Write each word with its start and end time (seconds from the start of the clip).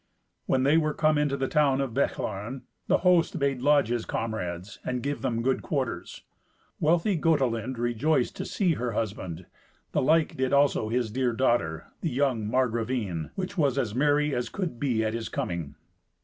When 0.47 0.63
they 0.63 0.77
were 0.77 0.95
come 0.95 1.19
into 1.19 1.37
the 1.37 1.47
town 1.47 1.79
of 1.79 1.93
Bechlaren, 1.93 2.63
the 2.87 2.97
host 3.05 3.37
bade 3.37 3.61
lodge 3.61 3.89
his 3.89 4.03
comrades, 4.03 4.79
and 4.83 5.03
give 5.03 5.21
them 5.21 5.43
good 5.43 5.61
quarters. 5.61 6.23
Wealthy 6.79 7.15
Gotelind 7.15 7.77
rejoiced 7.77 8.35
to 8.37 8.45
see 8.45 8.73
her 8.73 8.93
husband, 8.93 9.45
the 9.91 10.01
like 10.01 10.35
did 10.35 10.53
also 10.53 10.89
his 10.89 11.11
dear 11.11 11.33
daughter, 11.33 11.85
the 12.01 12.09
young 12.09 12.47
Margravine, 12.47 13.29
that 13.37 13.59
was 13.59 13.77
as 13.77 13.93
merry 13.93 14.33
as 14.33 14.49
could 14.49 14.79
be 14.79 15.03
at 15.05 15.13
his 15.13 15.29
coming. 15.29 15.75